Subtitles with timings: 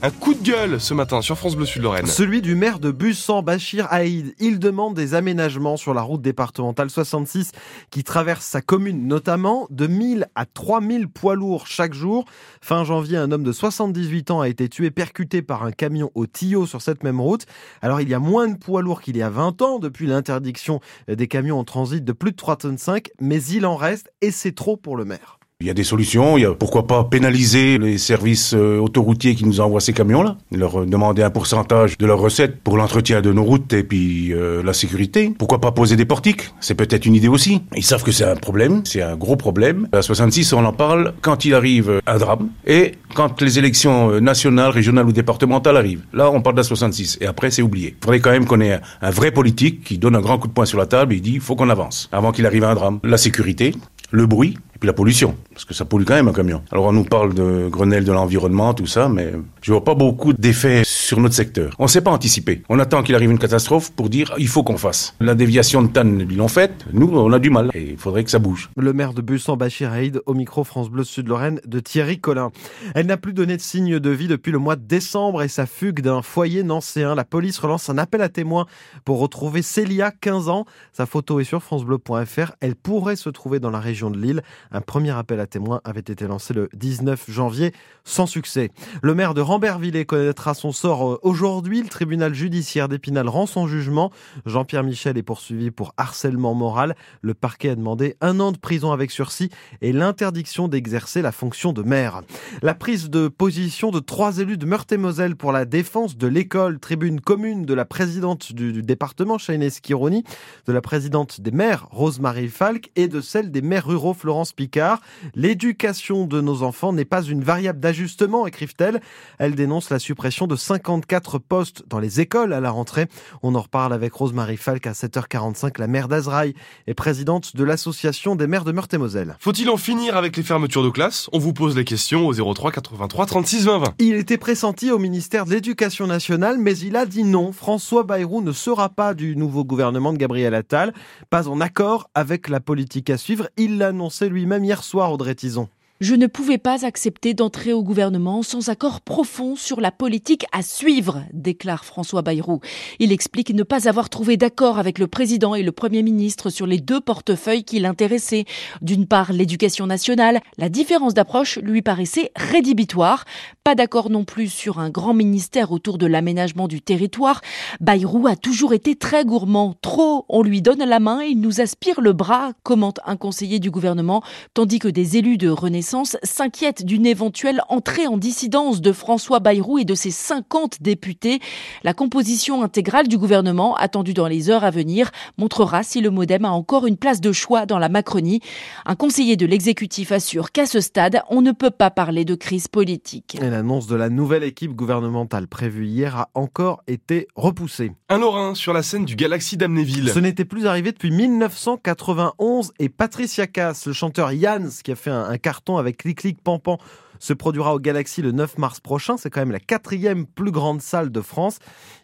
[0.00, 2.06] Un coup de gueule ce matin sur France Bleu Sud-Lorraine.
[2.06, 4.32] Celui du maire de Bussan, Bachir Haïd.
[4.38, 7.50] Il demande des aménagements sur la route départementale 66
[7.90, 12.26] qui traverse sa commune, notamment de 1000 à 3000 poids lourds chaque jour.
[12.60, 16.26] Fin janvier, un homme de 78 ans a été tué percuté par un camion au
[16.28, 17.46] Tillot sur cette même route.
[17.82, 20.78] Alors il y a moins de poids lourds qu'il y a 20 ans depuis l'interdiction
[21.08, 24.30] des camions en transit de plus de 3 tonnes 5, mais il en reste et
[24.30, 25.37] c'est trop pour le maire.
[25.60, 26.38] Il y a des solutions.
[26.38, 30.36] Il y a pourquoi pas pénaliser les services euh, autoroutiers qui nous envoient ces camions-là,
[30.52, 34.62] leur demander un pourcentage de leurs recettes pour l'entretien de nos routes et puis euh,
[34.62, 35.34] la sécurité.
[35.36, 36.52] Pourquoi pas poser des portiques?
[36.60, 37.62] C'est peut-être une idée aussi.
[37.74, 39.88] Ils savent que c'est un problème, c'est un gros problème.
[39.90, 44.20] À 66, on en parle quand il arrive un drame et quand les élections euh,
[44.20, 46.04] nationales, régionales ou départementales arrivent.
[46.12, 47.96] Là, on parle de la 66 et après, c'est oublié.
[48.00, 50.46] Il faudrait quand même qu'on ait un, un, vrai politique qui donne un grand coup
[50.46, 52.76] de poing sur la table et dit il faut qu'on avance avant qu'il arrive un
[52.76, 53.00] drame.
[53.02, 53.74] La sécurité,
[54.12, 56.62] le bruit puis la pollution, parce que ça pollue quand même un camion.
[56.70, 59.32] Alors on nous parle de Grenelle de l'environnement, tout ça, mais
[59.62, 61.74] je vois pas beaucoup d'effets sur notre secteur.
[61.78, 62.62] On ne sait pas anticiper.
[62.68, 65.14] On attend qu'il arrive une catastrophe pour dire il faut qu'on fasse.
[65.20, 66.84] La déviation de Tannes, ils l'ont faite.
[66.92, 68.70] Nous, on a du mal et il faudrait que ça bouge.
[68.76, 72.50] Le maire de Bussan, Bachir Haïd, au micro France Bleu Sud-Lorraine de Thierry Collin.
[72.94, 75.66] Elle n'a plus donné de signe de vie depuis le mois de décembre et sa
[75.66, 77.14] fugue d'un foyer nancéen.
[77.14, 78.66] La police relance un appel à témoins
[79.04, 80.66] pour retrouver Célia, 15 ans.
[80.92, 82.52] Sa photo est sur francebleu.fr.
[82.60, 84.42] Elle pourrait se trouver dans la région de Lille.
[84.70, 87.72] Un premier appel à témoins avait été lancé le 19 janvier
[88.04, 88.70] sans succès.
[89.02, 91.82] Le maire de Rambervillers connaîtra son sort euh, aujourd'hui.
[91.82, 94.10] Le tribunal judiciaire d'Épinal rend son jugement.
[94.46, 96.96] Jean-Pierre Michel est poursuivi pour harcèlement moral.
[97.22, 101.72] Le parquet a demandé un an de prison avec sursis et l'interdiction d'exercer la fonction
[101.72, 102.22] de maire.
[102.62, 107.20] La prise de position de trois élus de Meurthe-et-Moselle pour la défense de l'école, tribune
[107.20, 110.24] commune de la présidente du, département, Shaines Kironi,
[110.66, 115.00] de la présidente des maires, Rose-Marie Falk, et de celle des maires ruraux, Florence Picard.
[115.36, 119.00] L'éducation de nos enfants n'est pas une variable d'ajustement, écrivent-elles.
[119.38, 123.06] Elle dénonce la suppression de 54 postes dans les écoles à la rentrée.
[123.44, 125.78] On en reparle avec Rose-Marie Falk à 7h45.
[125.78, 126.54] La maire d'Azraï
[126.88, 129.36] est présidente de l'association des maires de Meurthe-et-Moselle.
[129.38, 132.72] Faut-il en finir avec les fermetures de classe On vous pose les questions au 03
[132.72, 133.94] 83 36 20 20.
[134.00, 137.52] Il était pressenti au ministère de l'Éducation nationale, mais il a dit non.
[137.52, 140.92] François Bayrou ne sera pas du nouveau gouvernement de Gabriel Attal,
[141.30, 143.48] pas en accord avec la politique à suivre.
[143.56, 145.68] Il l'a annoncé lui-même hier soir, Audrey Tison.
[146.00, 150.62] Je ne pouvais pas accepter d'entrer au gouvernement sans accord profond sur la politique à
[150.62, 152.60] suivre, déclare François Bayrou.
[153.00, 156.68] Il explique ne pas avoir trouvé d'accord avec le président et le premier ministre sur
[156.68, 158.44] les deux portefeuilles qui l'intéressaient.
[158.80, 160.38] D'une part, l'éducation nationale.
[160.56, 163.24] La différence d'approche lui paraissait rédhibitoire.
[163.64, 167.40] Pas d'accord non plus sur un grand ministère autour de l'aménagement du territoire.
[167.80, 169.74] Bayrou a toujours été très gourmand.
[169.82, 173.58] Trop, on lui donne la main et il nous aspire le bras, commente un conseiller
[173.58, 174.22] du gouvernement,
[174.54, 175.87] tandis que des élus de Renaissance
[176.22, 181.40] s'inquiète d'une éventuelle entrée en dissidence de François Bayrou et de ses 50 députés.
[181.82, 186.44] La composition intégrale du gouvernement, attendue dans les heures à venir, montrera si le modem
[186.44, 188.40] a encore une place de choix dans la Macronie.
[188.86, 192.68] Un conseiller de l'exécutif assure qu'à ce stade, on ne peut pas parler de crise
[192.68, 193.36] politique.
[193.40, 197.92] Et l'annonce de la nouvelle équipe gouvernementale prévue hier a encore été repoussée.
[198.08, 200.10] Un Lorrain sur la scène du Galaxy d'Amnéville.
[200.10, 205.10] Ce n'était plus arrivé depuis 1991 et Patricia Cass, le chanteur Jans, qui a fait
[205.10, 205.38] un, un
[205.78, 206.78] avec Clic Clic Pampan
[207.18, 209.16] se produira au Galaxy le 9 mars prochain.
[209.16, 211.58] C'est quand même la quatrième plus grande salle de France.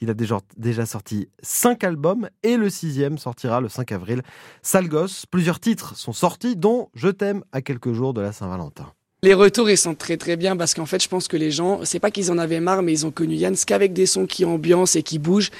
[0.00, 4.22] Il a déjà, sorti cinq albums et le sixième sortira le 5 avril.
[4.62, 8.92] Sale gosse, plusieurs titres sont sortis, dont Je t'aime à quelques jours de la Saint-Valentin.
[9.22, 11.80] Les retours, ils sont très très bien parce qu'en fait, je pense que les gens,
[11.84, 14.46] c'est pas qu'ils en avaient marre, mais ils ont connu Yann qu'avec des sons qui
[14.46, 15.50] ambiancent et qui bougent.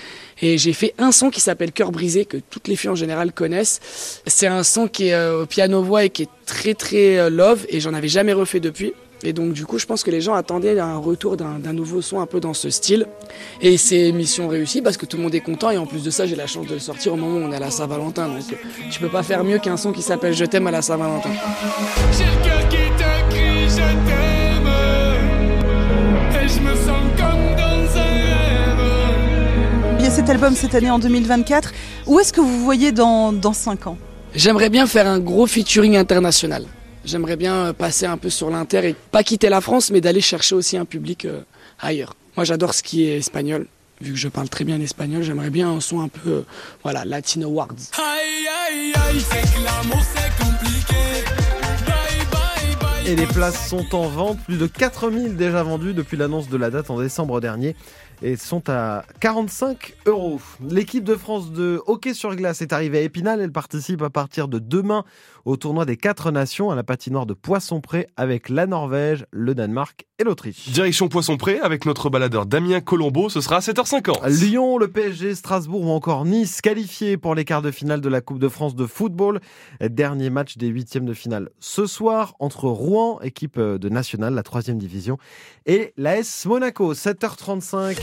[0.41, 3.35] Et j'ai fait un son qui s'appelle Cœur brisé, que toutes les filles en général
[3.35, 4.23] connaissent.
[4.27, 7.67] C'est un son qui est euh, au piano-voix et qui est très très euh, love
[7.69, 8.95] et j'en avais jamais refait depuis.
[9.23, 12.21] Et donc du coup, je pense que les gens attendaient un retour d'un nouveau son
[12.21, 13.07] un peu dans ce style.
[13.61, 15.71] Et c'est mission réussie parce que tout le monde est content.
[15.71, 17.53] Et en plus de ça, j'ai la chance de le sortir au moment où on
[17.53, 18.29] est à la Saint-Valentin.
[18.29, 18.43] Donc
[18.91, 21.29] tu peux pas faire mieux qu'un son qui s'appelle Je t'aime à la Saint-Valentin.
[30.31, 31.73] Album cette année en 2024.
[32.07, 33.99] Où est-ce que vous voyez dans, dans 5 ans?
[34.35, 36.65] J'aimerais bien faire un gros featuring international.
[37.05, 40.55] J'aimerais bien passer un peu sur l'inter et pas quitter la France, mais d'aller chercher
[40.55, 41.41] aussi un public euh,
[41.81, 42.15] ailleurs.
[42.37, 43.67] Moi, j'adore ce qui est espagnol.
[44.01, 46.47] Vu que je parle très bien l'espagnol, j'aimerais bien un son un peu, euh,
[46.85, 47.75] voilà, latino awards.
[47.99, 50.20] Aïe aïe aïe,
[53.11, 56.71] Et les places sont en vente, plus de 4000 déjà vendues depuis l'annonce de la
[56.71, 57.75] date en décembre dernier
[58.23, 60.41] et sont à 45 euros.
[60.63, 63.41] L'équipe de France de hockey sur glace est arrivée à Épinal.
[63.41, 65.05] Elle participe à partir de demain
[65.45, 70.07] au tournoi des quatre nations à la patinoire de Poisson-Pré avec la Norvège, le Danemark
[70.19, 70.69] et l'Autriche.
[70.69, 74.29] Direction Poisson-Pré avec notre baladeur Damien Colombo, ce sera à 7h50.
[74.29, 78.21] Lyon, le PSG, Strasbourg ou encore Nice qualifiés pour les quarts de finale de la
[78.21, 79.41] Coupe de France de football.
[79.81, 84.79] Dernier match des huitièmes de finale ce soir entre Rouen, équipe de nationale, la troisième
[84.79, 85.19] division,
[85.67, 86.95] et l'AS Monaco.
[86.95, 87.99] 7h35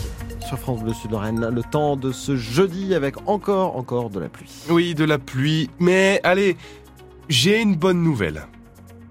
[0.45, 1.49] sur France Bleu Sud-Lorraine.
[1.49, 4.51] Le temps de ce jeudi avec encore, encore de la pluie.
[4.69, 5.69] Oui, de la pluie.
[5.79, 6.57] Mais allez,
[7.29, 8.47] j'ai une bonne nouvelle.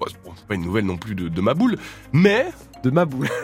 [0.01, 1.77] Bon, c'est pas une nouvelle non plus de, de ma boule,
[2.13, 2.47] mais
[2.83, 3.29] De ma boule.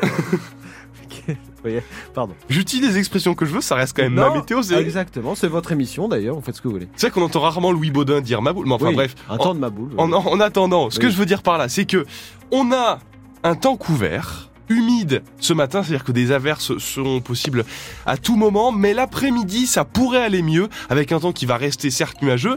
[2.14, 2.34] Pardon.
[2.48, 4.62] j'utilise les expressions que je veux, ça reste quand même ma météo.
[4.62, 6.88] C'est Exactement, c'est votre émission d'ailleurs, vous faites ce que vous voulez.
[6.96, 8.66] c'est vrai qu'on entend rarement Louis Baudin dire ma boule.
[8.66, 9.90] Mais enfin Oui, bref, Un temps de ma boule.
[9.96, 11.02] En, en- en attendant, ce Oui.
[11.04, 12.04] que je veux dire par là, c'est que
[12.50, 12.98] on a
[13.44, 17.64] un temps couvert, humide ce matin, c'est-à-dire que des averses seront possibles
[18.06, 21.90] à tout moment, mais l'après-midi, ça pourrait aller mieux, avec un temps qui va rester
[21.90, 22.56] certes nuageux.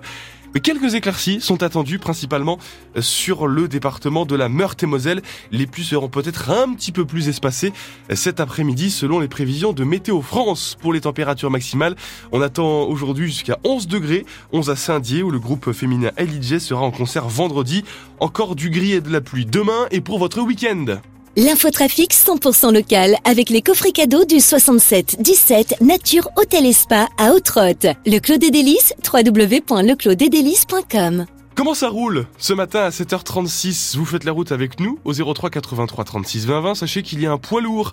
[0.64, 2.58] Quelques éclaircies sont attendues principalement
[3.00, 5.22] sur le département de la Meurthe-et-Moselle.
[5.52, 7.74] Les pluies seront peut-être un petit peu plus espacées
[8.14, 10.78] cet après-midi selon les prévisions de Météo France.
[10.82, 11.96] Pour les températures maximales,
[12.32, 16.82] on attend aujourd'hui jusqu'à 11 degrés, 11 à Saint-Dié où le groupe féminin LIJ sera
[16.82, 17.84] en concert vendredi.
[18.20, 21.00] Encore du gris et de la pluie demain et pour votre week-end.
[21.38, 27.34] L'infotrafic 100% local avec les coffrets cadeaux du 67 17 Nature Hôtel et Spa à
[27.34, 27.88] Haute-Rotte.
[28.06, 31.26] Le Clos des Délices, www.leclosdesdélices.com.
[31.56, 32.26] Comment ça roule?
[32.38, 36.62] Ce matin à 7h36, vous faites la route avec nous au 03 83 36 20
[36.62, 36.76] 20.
[36.76, 37.92] Sachez qu'il y a un poids lourd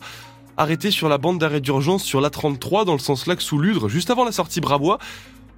[0.56, 4.10] arrêté sur la bande d'arrêt d'urgence sur l'A33 dans le sens lac sous Ludre, juste
[4.10, 5.00] avant la sortie Brabois.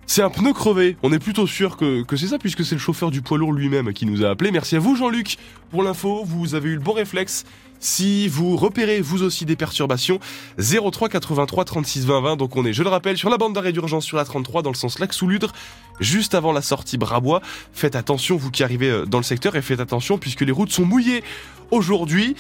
[0.06, 0.97] C'est un pneu crevé.
[1.03, 3.93] On est plutôt sûr que, c'est ça puisque c'est le chauffeur du poids lourd lui-même
[3.93, 4.51] qui nous a appelé.
[4.51, 5.39] Merci à vous Jean-Luc
[5.71, 6.23] pour l'info.
[6.25, 7.45] Vous avez eu le bon réflexe.
[7.81, 10.19] Si vous repérez vous aussi des perturbations,
[10.59, 12.37] 03 83 36 20 20.
[12.37, 14.71] Donc on est, je le rappelle, sur la bande d'arrêt d'urgence sur la 33 dans
[14.71, 15.53] le sens lac sous Ludre,
[16.01, 17.43] juste avant la sortie Brabois.
[17.73, 20.71] Faites attention vous qui arrivez euh, dans le secteur et faites attention puisque les routes
[20.71, 21.23] sont mouillées
[21.71, 22.37] aujourd'hui.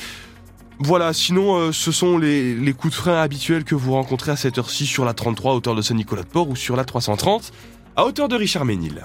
[0.80, 4.58] Voilà, sinon euh, ce sont les, coups de frein habituels que vous rencontrez à cette
[4.58, 7.52] heure-ci sur la 33 à hauteur de Saint-Nicolas-de-Port ou sur la 330
[7.96, 9.02] à hauteur de Richard Ménil.